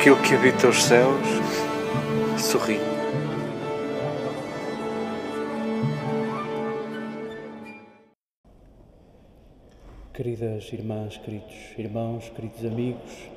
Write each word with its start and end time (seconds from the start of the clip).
aquilo 0.00 0.16
que 0.22 0.34
habita 0.34 0.66
os 0.66 0.82
céus 0.82 1.28
sorri. 2.38 2.78
Queridas 10.14 10.72
irmãs, 10.72 11.18
queridos 11.18 11.54
irmãos, 11.76 12.30
queridos 12.30 12.64
amigos, 12.64 13.28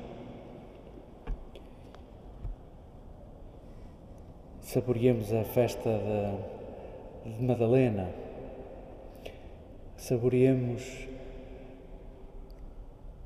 saboreemos 4.62 5.34
a 5.34 5.44
festa 5.44 5.90
de, 5.90 7.30
de 7.30 7.44
Madalena, 7.44 8.08
saboreemos 9.98 10.82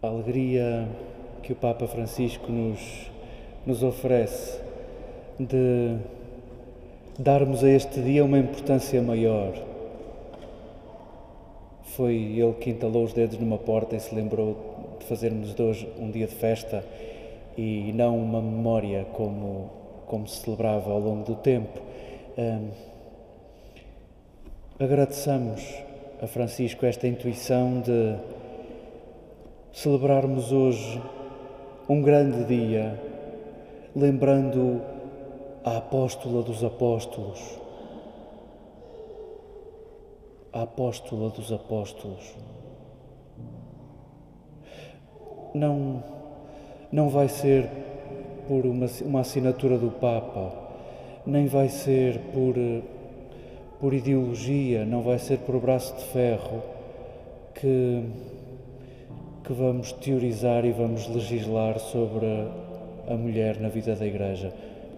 a 0.02 0.08
alegria 0.08 0.88
que 1.44 1.52
o 1.52 1.56
Papa 1.56 1.86
Francisco 1.86 2.50
nos, 2.50 3.12
nos 3.68 3.82
oferece 3.82 4.58
de 5.38 5.98
darmos 7.18 7.62
a 7.62 7.68
este 7.68 8.00
dia 8.00 8.24
uma 8.24 8.38
importância 8.38 9.02
maior. 9.02 9.52
Foi 11.82 12.14
ele 12.14 12.54
que 12.54 12.70
entalou 12.70 13.04
os 13.04 13.12
dedos 13.12 13.38
numa 13.38 13.58
porta 13.58 13.94
e 13.94 14.00
se 14.00 14.14
lembrou 14.14 14.56
de 14.98 15.04
fazermos 15.04 15.54
de 15.54 15.62
hoje 15.62 15.86
um 15.98 16.10
dia 16.10 16.26
de 16.26 16.34
festa 16.34 16.82
e 17.58 17.92
não 17.92 18.16
uma 18.16 18.40
memória 18.40 19.04
como, 19.12 19.68
como 20.06 20.26
se 20.26 20.38
celebrava 20.38 20.90
ao 20.90 20.98
longo 20.98 21.26
do 21.26 21.34
tempo. 21.34 21.78
Um, 22.38 22.70
agradeçamos 24.82 25.62
a 26.22 26.26
Francisco 26.26 26.86
esta 26.86 27.06
intuição 27.06 27.82
de 27.82 28.16
celebrarmos 29.74 30.52
hoje 30.52 31.02
um 31.86 32.00
grande 32.00 32.44
dia, 32.44 33.07
lembrando 33.94 34.80
a 35.64 35.78
apóstola 35.78 36.42
dos 36.42 36.62
apóstolos, 36.62 37.58
a 40.52 40.62
apóstola 40.62 41.30
dos 41.30 41.52
apóstolos. 41.52 42.34
Não, 45.54 46.02
não 46.92 47.08
vai 47.08 47.28
ser 47.28 47.68
por 48.46 48.64
uma, 48.66 48.86
uma 49.02 49.20
assinatura 49.20 49.78
do 49.78 49.90
Papa, 49.90 50.52
nem 51.26 51.46
vai 51.46 51.68
ser 51.68 52.18
por, 52.32 52.54
por 53.80 53.92
ideologia, 53.92 54.84
não 54.84 55.02
vai 55.02 55.18
ser 55.18 55.38
por 55.38 55.60
braço 55.60 55.94
de 55.96 56.04
ferro 56.04 56.62
que, 57.54 58.04
que 59.44 59.52
vamos 59.52 59.92
teorizar 59.92 60.64
e 60.64 60.72
vamos 60.72 61.06
legislar 61.08 61.78
sobre 61.78 62.26
a 63.08 63.14
mulher 63.14 63.58
na 63.60 63.68
vida 63.68 63.94
da 63.94 64.06
Igreja. 64.06 64.52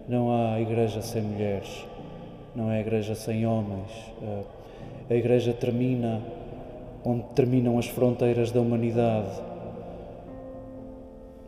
Não 0.07 0.31
há 0.31 0.59
Igreja 0.59 1.01
sem 1.01 1.21
mulheres, 1.21 1.85
não 2.55 2.69
há 2.69 2.79
Igreja 2.79 3.15
sem 3.15 3.45
homens. 3.45 3.91
A 5.09 5.13
Igreja 5.13 5.53
termina 5.53 6.21
onde 7.03 7.23
terminam 7.35 7.77
as 7.77 7.87
fronteiras 7.87 8.51
da 8.51 8.61
humanidade. 8.61 9.29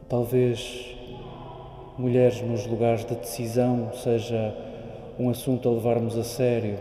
Talvez 0.09 0.95
mulheres 1.97 2.41
nos 2.41 2.65
lugares 2.65 3.05
de 3.05 3.15
decisão 3.15 3.91
seja 3.93 4.55
um 5.19 5.29
assunto 5.29 5.69
a 5.69 5.71
levarmos 5.71 6.17
a 6.17 6.23
sério 6.23 6.77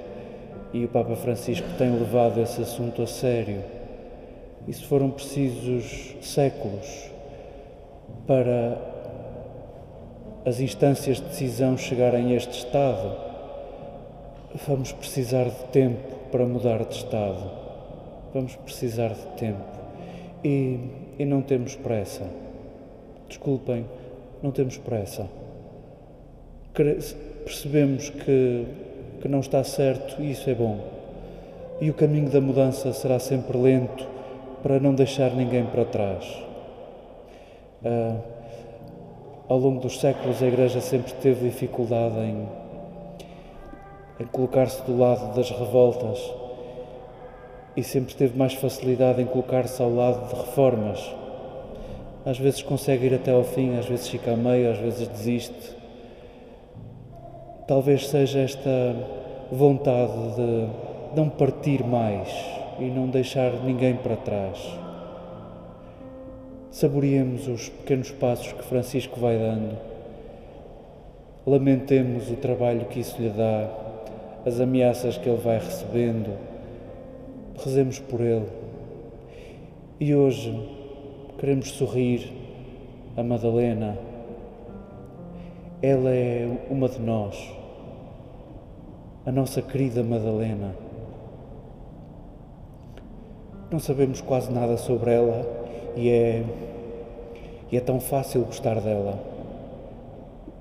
e 0.73 0.85
o 0.85 0.89
Papa 0.89 1.15
Francisco 1.17 1.69
tem 1.77 1.91
levado 1.91 2.41
esse 2.41 2.63
assunto 2.63 3.03
a 3.03 3.07
sério. 3.07 3.63
Isso 4.67 4.87
foram 4.87 5.11
precisos 5.11 6.17
séculos 6.23 7.11
para 8.27 8.92
as 10.45 10.61
instâncias 10.61 11.19
de 11.19 11.25
decisão 11.25 11.77
chegarem 11.77 12.33
a 12.33 12.37
este 12.37 12.59
estado. 12.59 13.17
Vamos 14.67 14.93
precisar 14.93 15.45
de 15.45 15.65
tempo 15.73 16.17
para 16.31 16.45
mudar 16.45 16.85
de 16.85 16.97
estado. 16.97 17.51
Vamos 18.35 18.57
precisar 18.57 19.11
de 19.11 19.27
tempo. 19.39 19.63
E, 20.45 20.81
e 21.19 21.25
não 21.25 21.43
temos 21.43 21.77
pressa. 21.77 22.27
Desculpem, 23.29 23.87
não 24.43 24.51
temos 24.51 24.77
pressa. 24.79 25.29
Percebemos 27.45 28.11
que, 28.11 28.67
que 29.21 29.29
não 29.29 29.41
está 29.41 29.63
certo 29.63 30.21
e 30.21 30.33
isso 30.33 30.51
é 30.51 30.55
bom. 30.55 30.81
E 31.81 31.89
o 31.89 31.95
caminho 31.95 32.29
da 32.29 32.41
mudança 32.41 32.93
será 32.93 33.19
sempre 33.19 33.57
lento 33.57 34.07
para 34.63 34.81
não 34.81 34.95
deixar 34.95 35.31
ninguém 35.35 35.67
para 35.67 35.85
trás. 35.85 36.25
Uh, 37.85 38.42
ao 39.49 39.59
longo 39.59 39.81
dos 39.81 40.01
séculos 40.01 40.43
a 40.43 40.47
Igreja 40.47 40.81
sempre 40.81 41.13
teve 41.15 41.49
dificuldade 41.49 42.19
em 42.19 42.63
em 44.23 44.27
colocar-se 44.27 44.83
do 44.83 44.97
lado 44.97 45.35
das 45.35 45.51
revoltas 45.51 46.19
e 47.77 47.83
sempre 47.83 48.15
teve 48.15 48.39
mais 48.39 48.55
facilidade 48.55 49.21
em 49.21 49.27
colocar-se 49.27 49.83
ao 49.83 49.93
lado 49.93 50.29
de 50.29 50.41
reformas. 50.41 51.13
Às 52.25 52.39
vezes 52.39 52.63
consegue 52.63 53.07
ir 53.07 53.15
até 53.15 53.33
ao 53.33 53.43
fim, 53.43 53.77
às 53.77 53.87
vezes 53.87 54.09
fica 54.09 54.33
a 54.33 54.37
meio, 54.37 54.71
às 54.71 54.79
vezes 54.79 55.09
desiste. 55.09 55.77
Talvez 57.67 58.07
seja 58.09 58.41
esta 58.41 58.95
vontade 59.51 60.13
de 60.37 61.17
não 61.17 61.29
partir 61.29 61.83
mais 61.83 62.29
e 62.79 62.85
não 62.85 63.09
deixar 63.09 63.53
ninguém 63.65 63.97
para 63.97 64.17
trás. 64.17 64.82
Saboreemos 66.73 67.49
os 67.49 67.69
pequenos 67.69 68.11
passos 68.13 68.51
que 68.51 68.65
Francisco 68.65 69.21
vai 69.21 69.37
dando. 69.37 69.77
Lamentemos 71.47 72.31
o 72.31 72.37
trabalho 72.37 72.87
que 72.87 73.01
isso 73.01 73.21
lhe 73.21 73.29
dá 73.29 73.69
as 74.47 74.59
ameaças 74.59 75.19
que 75.19 75.29
ele 75.29 75.37
vai 75.37 75.59
recebendo. 75.59 76.35
Rezemos 77.63 77.99
por 77.99 78.23
ele. 78.23 78.49
E 80.01 80.15
hoje 80.15 80.51
queremos 81.39 81.73
sorrir 81.73 82.33
a 83.19 83.23
Madalena. 83.23 83.99
Ela 85.83 86.09
é 86.09 86.49
uma 86.71 86.89
de 86.89 87.01
nós, 87.01 87.53
a 89.27 89.31
nossa 89.31 89.61
querida 89.61 90.03
Madalena. 90.03 90.75
Não 93.71 93.79
sabemos 93.79 94.23
quase 94.23 94.51
nada 94.51 94.79
sobre 94.79 95.13
ela 95.13 95.62
e 95.97 96.09
é, 96.09 96.45
e 97.71 97.77
é 97.77 97.81
tão 97.81 98.01
fácil 98.01 98.43
gostar 98.43 98.81
dela. 98.81 99.19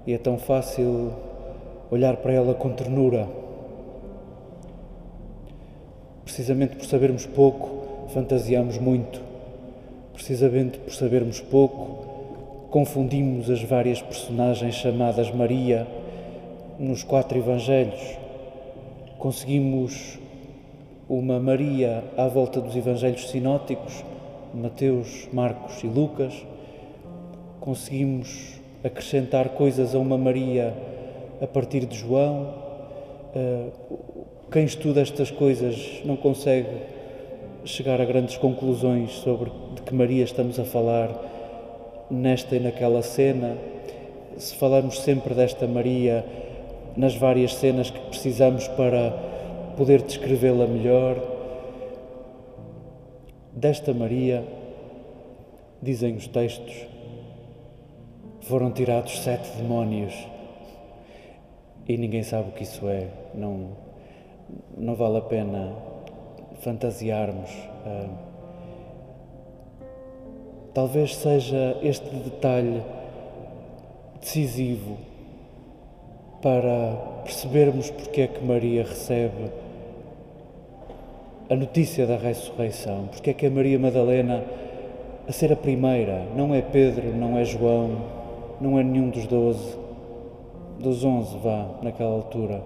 E 0.05 0.13
é 0.13 0.17
tão 0.17 0.37
fácil 0.37 1.11
olhar 1.89 2.17
para 2.17 2.33
ela 2.33 2.53
com 2.53 2.69
ternura 2.71 3.27
Precisamente 6.31 6.77
por 6.77 6.85
sabermos 6.85 7.25
pouco, 7.25 8.07
fantasiamos 8.13 8.77
muito. 8.77 9.21
Precisamente 10.13 10.77
por 10.77 10.93
sabermos 10.93 11.41
pouco, 11.41 12.67
confundimos 12.69 13.49
as 13.49 13.61
várias 13.61 14.01
personagens 14.01 14.75
chamadas 14.75 15.29
Maria 15.29 15.85
nos 16.79 17.03
quatro 17.03 17.37
Evangelhos. 17.37 18.17
Conseguimos 19.17 20.19
uma 21.09 21.37
Maria 21.37 22.01
à 22.15 22.29
volta 22.29 22.61
dos 22.61 22.77
Evangelhos 22.77 23.29
sinóticos, 23.29 24.01
Mateus, 24.53 25.27
Marcos 25.31 25.83
e 25.83 25.87
Lucas. 25.87 26.45
Conseguimos 27.59 28.59
acrescentar 28.83 29.49
coisas 29.49 29.93
a 29.95 29.99
uma 29.99 30.17
Maria 30.17 30.73
a 31.41 31.47
partir 31.47 31.85
de 31.85 31.97
João. 31.97 32.53
Uh, 33.35 33.71
quem 34.51 34.65
estuda 34.65 35.01
estas 35.01 35.31
coisas 35.31 36.01
não 36.03 36.15
consegue 36.15 36.67
chegar 37.63 38.01
a 38.01 38.05
grandes 38.05 38.37
conclusões 38.37 39.11
sobre 39.11 39.51
de 39.75 39.81
que 39.83 39.93
Maria 39.93 40.23
estamos 40.23 40.59
a 40.59 40.65
falar 40.65 41.09
nesta 42.09 42.55
e 42.55 42.59
naquela 42.59 43.01
cena. 43.01 43.57
Se 44.37 44.55
falamos 44.55 44.99
sempre 45.01 45.33
desta 45.33 45.67
Maria 45.67 46.25
nas 46.97 47.15
várias 47.15 47.55
cenas 47.55 47.89
que 47.89 47.99
precisamos 48.09 48.67
para 48.69 49.11
poder 49.77 50.01
descrevê-la 50.01 50.67
melhor, 50.67 51.15
desta 53.53 53.93
Maria, 53.93 54.45
dizem 55.81 56.15
os 56.15 56.27
textos, 56.27 56.87
foram 58.41 58.71
tirados 58.71 59.19
sete 59.19 59.49
demónios 59.57 60.13
e 61.87 61.97
ninguém 61.97 62.23
sabe 62.23 62.49
o 62.49 62.51
que 62.51 62.63
isso 62.63 62.87
é. 62.87 63.07
Não, 63.33 63.69
não 64.77 64.95
vale 64.95 65.17
a 65.17 65.21
pena 65.21 65.73
fantasiarmos. 66.61 67.49
Uh, 67.51 68.09
talvez 70.73 71.15
seja 71.15 71.77
este 71.81 72.09
detalhe 72.15 72.81
decisivo 74.19 74.97
para 76.41 76.95
percebermos 77.23 77.89
porque 77.89 78.21
é 78.21 78.27
que 78.27 78.43
Maria 78.43 78.83
recebe 78.83 79.51
a 81.51 81.55
notícia 81.55 82.07
da 82.07 82.15
ressurreição, 82.15 83.09
porque 83.11 83.31
é 83.31 83.33
que 83.33 83.45
é 83.45 83.49
Maria 83.49 83.77
Madalena 83.77 84.41
a 85.27 85.31
ser 85.33 85.51
a 85.51 85.55
primeira, 85.57 86.25
não 86.33 86.55
é 86.55 86.61
Pedro, 86.61 87.13
não 87.13 87.37
é 87.37 87.43
João, 87.43 87.97
não 88.61 88.79
é 88.79 88.83
nenhum 88.83 89.09
dos 89.09 89.27
doze, 89.27 89.77
dos 90.79 91.03
onze, 91.03 91.37
vá, 91.39 91.67
naquela 91.81 92.13
altura. 92.13 92.63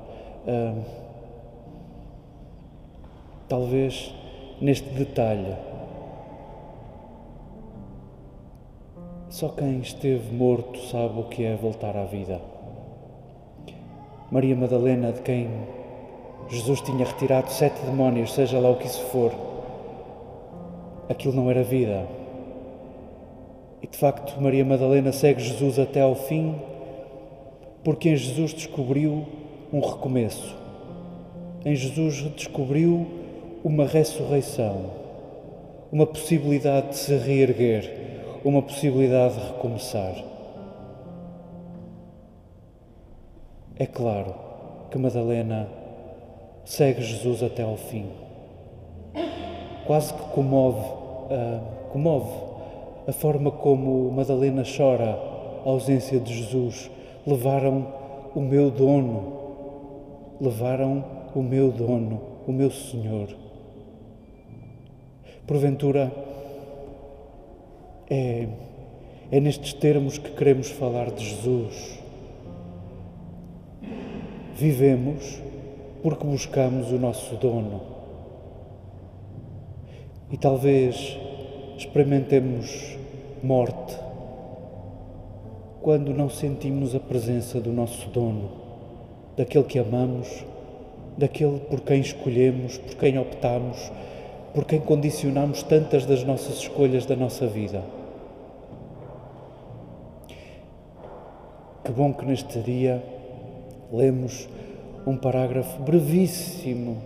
Talvez 3.50 4.14
neste 4.62 4.88
detalhe. 4.90 5.56
Só 9.30 9.50
quem 9.50 9.80
esteve 9.80 10.32
morto 10.32 10.80
sabe 10.92 11.20
o 11.20 11.24
que 11.24 11.44
é 11.44 11.56
voltar 11.56 11.98
à 11.98 12.04
vida. 12.04 12.40
Maria 14.30 14.56
Madalena, 14.56 15.12
de 15.12 15.22
quem 15.22 15.50
Jesus 16.50 16.82
tinha 16.82 17.06
retirado 17.06 17.52
sete 17.52 17.82
demónios, 17.82 18.34
seja 18.34 18.60
lá 18.60 18.70
o 18.70 18.76
que 18.76 18.86
isso 18.86 19.02
for, 19.06 19.32
aquilo 21.10 21.34
não 21.34 21.50
era 21.50 21.64
vida. 21.64 22.08
E 23.82 23.88
de 23.88 23.98
facto, 23.98 24.40
Maria 24.40 24.64
Madalena 24.64 25.12
segue 25.12 25.42
Jesus 25.42 25.80
até 25.80 26.02
ao 26.02 26.16
fim, 26.16 26.56
porque 27.84 28.10
em 28.10 28.16
Jesus 28.16 28.54
descobriu 28.54 29.26
um 29.74 29.80
recomeço. 29.80 30.56
Em 31.64 31.76
Jesus 31.76 32.16
descobriu 32.36 33.08
uma 33.64 33.86
ressurreição, 33.86 34.92
uma 35.92 36.06
possibilidade 36.06 36.90
de 36.90 36.96
se 36.98 37.16
reerguer, 37.18 38.40
uma 38.44 38.62
possibilidade 38.62 39.34
de 39.34 39.48
recomeçar. 39.48 40.24
É 43.78 43.86
claro 43.86 44.36
que 44.92 44.98
Madalena 44.98 45.68
segue 46.66 47.02
Jesus 47.02 47.44
até 47.44 47.64
ao 47.64 47.78
fim. 47.78 48.08
Quase 49.86 50.14
que 50.14 50.24
comove, 50.30 50.80
uh, 50.80 51.92
comove 51.92 52.30
a 53.08 53.12
forma 53.12 53.52
como 53.52 54.12
Madalena 54.12 54.64
chora 54.64 55.18
a 55.66 55.70
ausência 55.70 56.20
de 56.20 56.34
Jesus. 56.34 56.90
Levaram 57.26 57.88
o 58.36 58.42
meu 58.42 58.70
dono, 58.70 59.34
levaram 60.42 61.06
o 61.34 61.42
meu 61.42 61.72
dono, 61.72 62.22
o 62.48 62.52
meu 62.52 62.72
Senhor. 62.72 63.30
Porventura, 65.48 66.12
é, 68.10 68.48
é 69.32 69.40
nestes 69.40 69.74
termos 69.74 70.18
que 70.18 70.32
queremos 70.32 70.70
falar 70.72 71.12
de 71.12 71.24
Jesus 71.24 72.06
Vivemos 74.56 75.42
porque 76.06 76.24
buscamos 76.24 76.92
o 76.92 77.00
nosso 77.00 77.36
dono. 77.38 77.82
E 80.30 80.38
talvez 80.38 81.18
experimentemos 81.80 82.96
morte 83.42 83.98
quando 85.82 86.14
não 86.14 86.30
sentimos 86.30 86.94
a 86.94 87.00
presença 87.00 87.60
do 87.60 87.74
nosso 87.74 88.08
dono, 88.10 88.52
daquele 89.36 89.64
que 89.64 89.80
amamos, 89.80 90.46
daquele 91.18 91.60
por 91.62 91.82
quem 91.82 92.02
escolhemos, 92.02 92.78
por 92.78 92.94
quem 92.98 93.18
optamos, 93.18 93.92
por 94.54 94.64
quem 94.64 94.80
condicionamos 94.80 95.64
tantas 95.64 96.06
das 96.06 96.24
nossas 96.24 96.58
escolhas 96.58 97.08
da 97.08 97.16
nossa 97.16 97.48
vida. 97.48 97.84
Que 101.84 101.92
bom 101.92 102.14
que 102.14 102.26
neste 102.26 102.60
dia 102.60 103.04
lemos 103.92 104.48
um 105.06 105.16
parágrafo 105.16 105.82
brevíssimo 105.84 106.98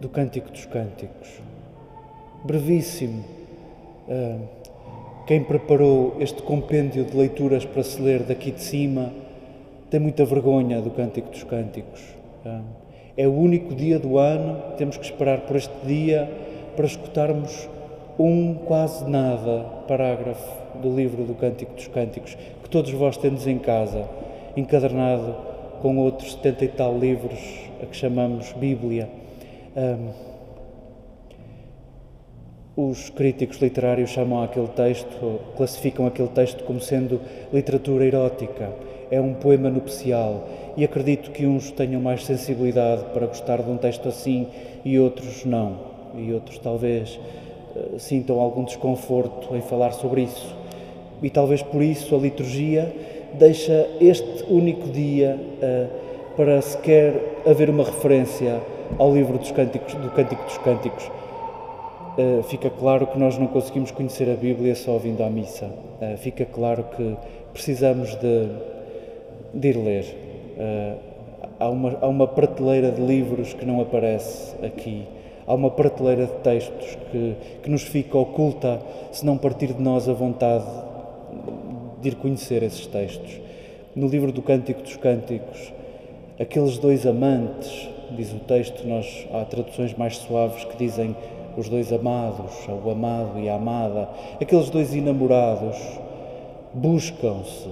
do 0.00 0.08
Cântico 0.08 0.50
dos 0.50 0.66
Cânticos. 0.66 1.40
Brevíssimo. 2.44 3.24
Uh, 4.08 4.40
quem 5.26 5.44
preparou 5.44 6.16
este 6.18 6.42
compêndio 6.42 7.04
de 7.04 7.16
leituras 7.16 7.64
para 7.64 7.82
se 7.84 8.00
ler 8.00 8.22
daqui 8.22 8.50
de 8.50 8.62
cima 8.62 9.12
tem 9.90 10.00
muita 10.00 10.24
vergonha 10.24 10.80
do 10.80 10.90
Cântico 10.90 11.30
dos 11.30 11.44
Cânticos. 11.44 12.02
Uh, 12.44 12.62
é 13.16 13.26
o 13.26 13.32
único 13.32 13.74
dia 13.74 13.98
do 13.98 14.18
ano, 14.18 14.60
temos 14.76 14.96
que 14.96 15.04
esperar 15.04 15.42
por 15.42 15.56
este 15.56 15.74
dia 15.86 16.28
para 16.74 16.86
escutarmos 16.86 17.68
um 18.18 18.54
quase 18.54 19.08
nada 19.08 19.64
parágrafo 19.86 20.78
do 20.80 20.94
livro 20.94 21.24
do 21.24 21.34
Cântico 21.34 21.74
dos 21.74 21.86
Cânticos, 21.88 22.36
que 22.62 22.70
todos 22.70 22.90
vós 22.92 23.16
tendes 23.16 23.46
em 23.46 23.58
casa, 23.58 24.08
encadernado 24.56 25.47
com 25.80 25.98
outros 25.98 26.32
setenta 26.32 26.64
e 26.64 26.68
tal 26.68 26.98
livros 26.98 27.40
a 27.82 27.86
que 27.86 27.96
chamamos 27.96 28.52
Bíblia. 28.52 29.08
Um, 29.76 30.10
os 32.76 33.10
críticos 33.10 33.58
literários 33.58 34.10
chamam 34.10 34.42
aquele 34.42 34.68
texto, 34.68 35.40
classificam 35.56 36.06
aquele 36.06 36.28
texto 36.28 36.62
como 36.64 36.80
sendo 36.80 37.20
literatura 37.52 38.04
erótica. 38.04 38.70
É 39.10 39.20
um 39.20 39.34
poema 39.34 39.68
nupcial 39.68 40.48
e 40.76 40.84
acredito 40.84 41.30
que 41.30 41.46
uns 41.46 41.70
tenham 41.72 42.00
mais 42.00 42.24
sensibilidade 42.24 43.04
para 43.12 43.26
gostar 43.26 43.62
de 43.62 43.70
um 43.70 43.76
texto 43.76 44.08
assim 44.08 44.46
e 44.84 44.98
outros 44.98 45.44
não. 45.44 45.76
E 46.16 46.32
outros 46.32 46.58
talvez 46.58 47.18
uh, 47.74 47.98
sintam 47.98 48.38
algum 48.38 48.64
desconforto 48.64 49.56
em 49.56 49.60
falar 49.60 49.92
sobre 49.92 50.22
isso. 50.22 50.54
E 51.20 51.30
talvez 51.30 51.62
por 51.62 51.82
isso 51.82 52.14
a 52.14 52.18
liturgia 52.18 52.94
deixa 53.34 53.88
este 54.00 54.44
único 54.48 54.88
dia 54.88 55.38
uh, 55.38 56.36
para 56.36 56.60
sequer 56.62 57.40
haver 57.46 57.68
uma 57.68 57.84
referência 57.84 58.60
ao 58.98 59.12
livro 59.12 59.38
dos 59.38 59.50
cânticos, 59.50 59.94
do 59.94 60.10
Cântico 60.10 60.42
dos 60.44 60.58
Cânticos. 60.58 61.10
Uh, 62.16 62.42
fica 62.44 62.70
claro 62.70 63.06
que 63.06 63.18
nós 63.18 63.38
não 63.38 63.46
conseguimos 63.46 63.90
conhecer 63.90 64.30
a 64.30 64.34
Bíblia 64.34 64.74
só 64.74 64.92
ouvindo 64.92 65.22
à 65.22 65.30
missa. 65.30 65.66
Uh, 65.66 66.16
fica 66.16 66.44
claro 66.44 66.84
que 66.96 67.16
precisamos 67.52 68.14
de, 68.16 68.48
de 69.54 69.68
ir 69.68 69.76
ler. 69.76 70.04
há, 71.58 71.68
uma, 71.68 71.98
há 72.00 72.06
uma 72.06 72.26
prateleira 72.26 72.90
de 72.90 73.00
livros 73.00 73.54
que 73.54 73.64
não 73.64 73.80
aparece 73.80 74.54
aqui. 74.64 75.06
Há 75.46 75.54
uma 75.54 75.70
prateleira 75.70 76.26
de 76.26 76.32
textos 76.42 76.98
que, 77.10 77.34
que 77.62 77.70
nos 77.70 77.82
fica 77.82 78.18
oculta 78.18 78.80
se 79.10 79.24
não 79.24 79.38
partir 79.38 79.72
de 79.72 79.82
nós 79.82 80.08
a 80.08 80.12
vontade 80.12 80.66
de 82.00 82.08
ir 82.08 82.14
conhecer 82.16 82.62
esses 82.62 82.86
textos. 82.86 83.40
No 83.94 84.06
livro 84.06 84.32
do 84.32 84.42
Cântico 84.42 84.82
dos 84.82 84.96
Cânticos, 84.96 85.72
aqueles 86.38 86.78
dois 86.78 87.06
amantes, 87.06 87.88
diz 88.16 88.32
o 88.32 88.38
texto, 88.38 88.86
nós 88.86 89.26
há 89.32 89.44
traduções 89.44 89.94
mais 89.94 90.16
suaves 90.16 90.64
que 90.64 90.76
dizem 90.76 91.16
os 91.56 91.68
dois 91.68 91.92
amados, 91.92 92.52
o 92.68 92.90
amado 92.90 93.38
e 93.40 93.48
a 93.48 93.56
amada, 93.56 94.08
aqueles 94.40 94.70
dois 94.70 94.94
enamorados 94.94 95.76
buscam-se, 96.72 97.68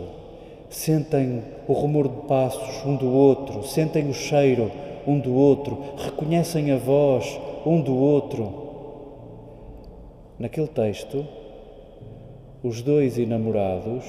sentem 0.68 1.42
o 1.68 1.72
rumor 1.72 2.08
de 2.08 2.26
passos 2.26 2.84
um 2.84 2.96
do 2.96 3.12
outro, 3.12 3.62
sentem 3.62 4.08
o 4.08 4.14
cheiro 4.14 4.70
um 5.06 5.20
do 5.20 5.32
outro, 5.32 5.78
reconhecem 5.98 6.72
a 6.72 6.76
voz 6.76 7.38
um 7.64 7.80
do 7.80 7.94
outro. 7.94 8.66
Naquele 10.38 10.66
texto, 10.66 11.24
os 12.62 12.82
dois 12.82 13.18
enamorados 13.18 14.04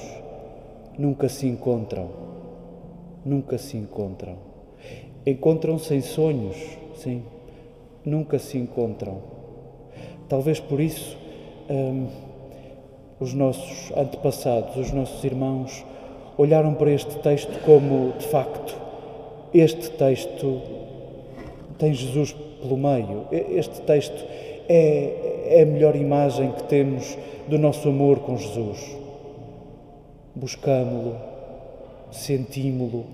nunca 0.98 1.28
se 1.28 1.46
encontram. 1.46 2.08
Nunca 3.24 3.58
se 3.58 3.76
encontram. 3.76 4.36
Encontram-se 5.26 5.94
em 5.94 6.00
sonhos, 6.00 6.56
sim. 6.94 7.22
Nunca 8.04 8.38
se 8.38 8.58
encontram. 8.58 9.18
Talvez 10.28 10.60
por 10.60 10.80
isso 10.80 11.16
hum, 11.70 12.06
os 13.20 13.34
nossos 13.34 13.92
antepassados, 13.96 14.76
os 14.76 14.92
nossos 14.92 15.22
irmãos, 15.24 15.84
olharam 16.36 16.74
para 16.74 16.90
este 16.90 17.18
texto 17.18 17.60
como, 17.64 18.12
de 18.18 18.26
facto, 18.28 18.76
este 19.52 19.90
texto 19.90 20.60
tem 21.78 21.92
Jesus 21.92 22.32
pelo 22.60 22.76
meio. 22.76 23.26
Este 23.30 23.80
texto 23.82 24.24
é, 24.68 25.37
é 25.48 25.62
a 25.62 25.66
melhor 25.66 25.96
imagem 25.96 26.52
que 26.52 26.64
temos 26.64 27.16
do 27.48 27.58
nosso 27.58 27.88
amor 27.88 28.20
com 28.20 28.36
Jesus. 28.36 28.96
Buscámo-lo, 30.34 31.16
sentimos-lo, 32.12 33.06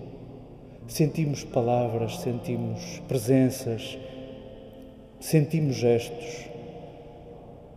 sentimos 0.88 1.44
palavras, 1.44 2.18
sentimos 2.18 3.00
presenças, 3.08 3.96
sentimos 5.20 5.76
gestos, 5.76 6.46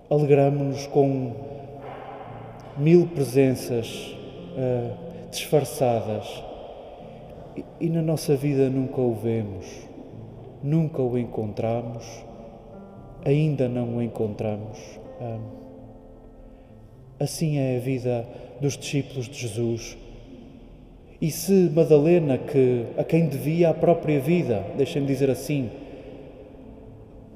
alegramos-nos 0.09 0.87
com 0.87 1.33
mil 2.77 3.07
presenças 3.07 4.15
uh, 4.57 5.29
disfarçadas. 5.31 6.43
E, 7.55 7.65
e 7.81 7.89
na 7.89 8.01
nossa 8.01 8.35
vida 8.35 8.69
nunca 8.69 8.99
o 8.99 9.13
vemos, 9.13 9.65
nunca 10.61 11.01
o 11.01 11.17
encontramos, 11.17 12.26
ainda 13.27 13.67
não 13.67 13.97
o 13.97 14.01
encontramos. 14.01 14.79
Um, 15.21 15.67
Assim 17.19 17.57
é 17.57 17.77
a 17.77 17.79
vida 17.79 18.27
dos 18.61 18.77
discípulos 18.77 19.27
de 19.27 19.39
Jesus. 19.39 19.97
E 21.19 21.31
se 21.31 21.71
Madalena, 21.73 22.37
que, 22.37 22.85
a 22.95 23.03
quem 23.03 23.27
devia 23.27 23.69
a 23.69 23.73
própria 23.73 24.19
vida, 24.19 24.63
deixem-me 24.77 25.07
dizer 25.07 25.31
assim, 25.31 25.71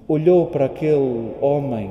olhou 0.08 0.46
para 0.46 0.66
aquele 0.66 1.32
homem 1.42 1.90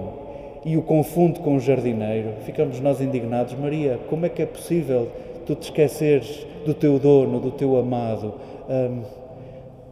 e 0.64 0.76
o 0.76 0.82
confunde 0.82 1.40
com 1.40 1.56
o 1.56 1.60
jardineiro, 1.60 2.34
ficamos 2.44 2.78
nós 2.78 3.00
indignados. 3.00 3.54
Maria, 3.54 3.98
como 4.08 4.24
é 4.24 4.28
que 4.28 4.42
é 4.42 4.46
possível 4.46 5.08
tu 5.44 5.56
te 5.56 5.64
esqueceres 5.64 6.46
do 6.64 6.72
teu 6.72 6.96
dono, 6.96 7.40
do 7.40 7.50
teu 7.50 7.76
amado. 7.76 8.34
Um, 8.68 9.02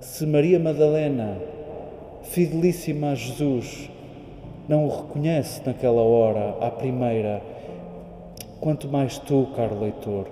se 0.01 0.25
Maria 0.25 0.61
Madalena, 0.61 1.37
fidelíssima 2.23 3.11
a 3.11 3.15
Jesus, 3.17 3.91
não 4.69 4.87
o 4.87 4.89
reconhece 4.89 5.63
naquela 5.65 6.03
hora, 6.03 6.59
à 6.61 6.71
primeira, 6.71 7.43
quanto 8.61 8.87
mais 8.87 9.19
tu, 9.19 9.49
caro 9.57 9.81
leitor, 9.81 10.27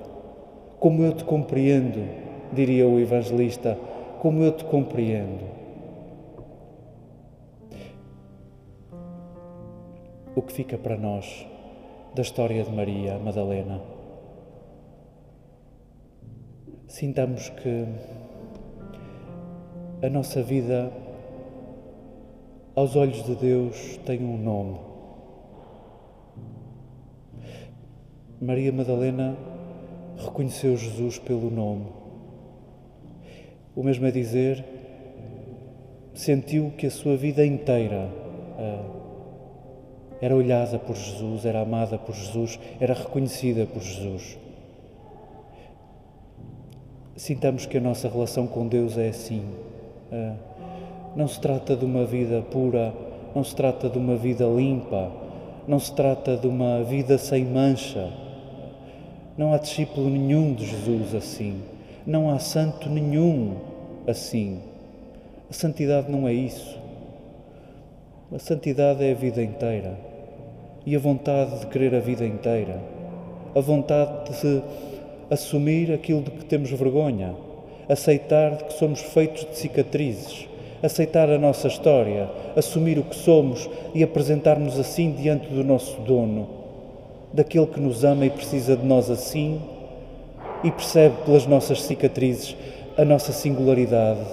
como 0.78 1.02
eu 1.02 1.14
te 1.14 1.24
compreendo, 1.24 2.06
diria 2.52 2.86
o 2.86 3.00
evangelista, 3.00 3.78
como 4.20 4.42
eu 4.42 4.52
te 4.52 4.64
compreendo. 4.64 5.56
O 10.34 10.42
que 10.42 10.52
fica 10.52 10.76
para 10.76 10.98
nós 10.98 11.46
da 12.14 12.20
história 12.20 12.62
de 12.62 12.70
Maria 12.70 13.18
Madalena? 13.18 13.80
Sintamos 16.86 17.48
que 17.48 17.86
a 20.02 20.10
nossa 20.10 20.42
vida, 20.42 20.92
aos 22.76 22.95
olhos 22.95 23.25
de 23.25 23.35
Deus, 23.35 23.99
tem 24.04 24.23
um 24.23 24.37
nome. 24.37 24.78
Maria 28.38 28.71
Madalena 28.71 29.35
reconheceu 30.18 30.76
Jesus 30.76 31.18
pelo 31.18 31.50
nome. 31.50 31.87
O 33.75 33.83
mesmo 33.83 34.06
é 34.06 34.11
dizer, 34.11 34.62
sentiu 36.12 36.71
que 36.76 36.87
a 36.87 36.90
sua 36.90 37.16
vida 37.16 37.47
inteira 37.47 38.11
uh, 38.59 38.97
era 40.21 40.37
olhada 40.37 40.78
por 40.78 40.97
Jesus, 40.97 41.47
era 41.47 41.62
amada 41.62 41.97
por 41.97 42.14
Jesus, 42.14 42.61
era 42.78 42.92
reconhecida 42.92 43.64
por 43.64 43.80
Jesus. 43.80 44.38
Sintamos 47.16 47.64
que 47.64 47.78
a 47.78 47.80
nossa 47.80 48.06
relação 48.06 48.47
com 48.47 48.68
Deus 48.68 48.99
é 48.99 49.09
assim. 49.09 49.42
Não 51.16 51.26
se 51.26 51.40
trata 51.40 51.75
de 51.75 51.85
uma 51.85 52.04
vida 52.04 52.42
pura, 52.50 52.92
não 53.35 53.42
se 53.42 53.56
trata 53.56 53.88
de 53.88 53.96
uma 53.96 54.16
vida 54.16 54.44
limpa, 54.44 55.11
não 55.66 55.78
se 55.78 55.90
trata 55.94 56.37
de 56.37 56.46
uma 56.46 56.82
vida 56.82 57.16
sem 57.16 57.42
mancha. 57.42 58.12
Não 59.37 59.54
há 59.54 59.58
discípulo 59.58 60.11
nenhum 60.11 60.52
de 60.52 60.66
Jesus 60.66 61.14
assim. 61.14 61.62
Não 62.06 62.30
há 62.30 62.38
santo 62.38 62.90
nenhum 62.90 63.56
assim. 64.06 64.61
A 65.49 65.54
santidade 65.54 66.12
não 66.12 66.28
é 66.28 66.35
isso. 66.35 66.78
A 68.30 68.38
santidade 68.38 69.02
é 69.02 69.12
a 69.12 69.14
vida 69.14 69.42
inteira 69.42 69.96
e 70.85 70.94
a 70.94 70.99
vontade 70.99 71.61
de 71.61 71.66
querer 71.66 71.94
a 71.94 72.00
vida 72.00 72.26
inteira, 72.26 72.78
a 73.54 73.61
vontade 73.61 74.30
de 74.38 74.62
assumir 75.30 75.92
aquilo 75.92 76.23
de 76.23 76.30
que 76.30 76.44
temos 76.44 76.70
vergonha, 76.70 77.35
aceitar 77.88 78.56
que 78.58 78.75
somos 78.75 79.00
feitos 79.00 79.46
de 79.46 79.56
cicatrizes, 79.56 80.46
aceitar 80.86 81.28
a 81.28 81.38
nossa 81.38 81.68
história, 81.68 82.28
assumir 82.56 82.98
o 82.98 83.04
que 83.04 83.16
somos 83.16 83.68
e 83.94 84.02
apresentarmos 84.02 84.78
assim 84.78 85.12
diante 85.12 85.48
do 85.48 85.62
nosso 85.62 86.00
dono, 86.00 86.48
daquele 87.32 87.66
que 87.66 87.80
nos 87.80 88.04
ama 88.04 88.24
e 88.24 88.30
precisa 88.30 88.76
de 88.76 88.86
nós 88.86 89.10
assim 89.10 89.60
e 90.64 90.70
percebe 90.70 91.16
pelas 91.24 91.46
nossas 91.46 91.82
cicatrizes 91.82 92.56
a 92.96 93.04
nossa 93.04 93.32
singularidade, 93.32 94.26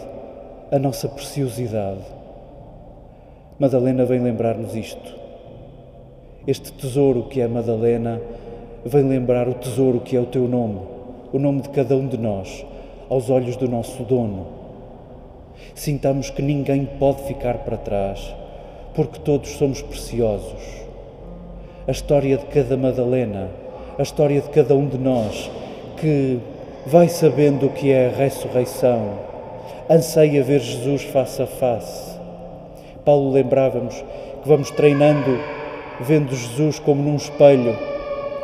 a 0.72 0.80
nossa 0.80 1.10
preciosidade. 1.10 2.02
Madalena 3.60 4.06
vem 4.06 4.22
lembrar-nos 4.22 4.76
isto. 4.76 5.16
Este 6.48 6.72
tesouro 6.72 7.24
que 7.24 7.42
é 7.42 7.48
Madalena 7.48 8.22
vem 8.86 9.04
lembrar 9.04 9.48
o 9.48 9.54
tesouro 9.54 10.00
que 10.00 10.16
é 10.16 10.20
o 10.20 10.26
teu 10.26 10.48
nome, 10.48 10.80
o 11.32 11.40
nome 11.40 11.62
de 11.62 11.70
cada 11.70 11.96
um 11.96 12.08
de 12.08 12.18
nós, 12.18 12.66
aos 13.10 13.30
olhos 13.30 13.56
do 13.56 13.68
nosso 13.68 14.04
dono. 14.04 14.63
Sintamos 15.76 16.30
que 16.30 16.42
ninguém 16.42 16.86
pode 17.00 17.24
ficar 17.24 17.60
para 17.60 17.78
trás, 17.78 18.34
porque 18.94 19.20
todos 19.20 19.50
somos 19.58 19.82
preciosos. 19.82 20.62
A 21.88 21.92
história 21.92 22.38
de 22.38 22.46
cada 22.46 22.78
Madalena, 22.78 23.50
a 23.98 24.02
história 24.02 24.40
de 24.40 24.50
cada 24.50 24.76
um 24.76 24.88
de 24.88 24.98
nós, 24.98 25.50
que 25.98 26.40
vai 26.86 27.10
sabendo 27.10 27.68
o 27.68 27.70
que 27.70 27.92
é 27.92 28.08
a 28.08 28.18
ressurreição, 28.18 29.20
anseia 29.90 30.44
ver 30.44 30.60
Jesus 30.60 31.04
face 31.04 31.42
a 31.42 31.48
face. 31.48 32.18
Paulo 33.04 33.32
lembrava-nos 33.32 33.96
que 33.96 34.48
vamos 34.48 34.72
treinando, 34.72 35.40
vendo 36.00 36.36
Jesus 36.36 36.80
como 36.80 37.02
num 37.02 37.16
espelho, 37.16 37.76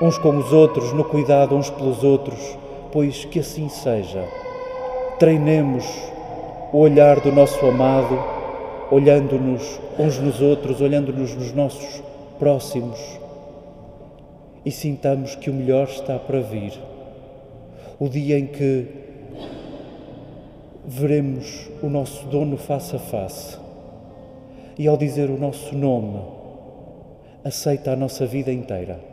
uns 0.01 0.17
com 0.17 0.37
os 0.37 0.51
outros, 0.51 0.93
no 0.93 1.03
cuidado 1.03 1.55
uns 1.55 1.69
pelos 1.69 2.03
outros, 2.03 2.57
pois 2.91 3.25
que 3.25 3.39
assim 3.39 3.69
seja. 3.69 4.23
Treinemos 5.17 5.85
o 6.71 6.77
olhar 6.77 7.19
do 7.19 7.31
nosso 7.31 7.65
amado, 7.65 8.17
olhando-nos 8.91 9.79
uns 9.97 10.19
nos 10.19 10.41
outros, 10.41 10.81
olhando-nos 10.81 11.35
nos 11.35 11.53
nossos 11.53 12.03
próximos. 12.37 12.99
E 14.65 14.71
sintamos 14.71 15.35
que 15.35 15.49
o 15.49 15.53
melhor 15.53 15.87
está 15.87 16.19
para 16.19 16.41
vir. 16.41 16.73
O 17.99 18.07
dia 18.07 18.37
em 18.37 18.47
que 18.47 18.87
veremos 20.85 21.69
o 21.81 21.89
nosso 21.89 22.25
dono 22.27 22.57
face 22.57 22.95
a 22.95 22.99
face. 22.99 23.57
E, 24.77 24.87
ao 24.87 24.95
dizer 24.95 25.29
o 25.29 25.37
nosso 25.37 25.75
nome, 25.75 26.21
aceita 27.43 27.91
a 27.91 27.95
nossa 27.95 28.25
vida 28.25 28.51
inteira. 28.51 29.08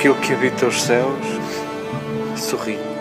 Aquele 0.00 0.14
que 0.14 0.32
habita 0.32 0.66
os 0.66 0.82
céus 0.82 1.14
sorri. 2.34 2.99